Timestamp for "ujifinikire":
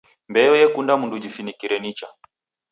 1.17-1.75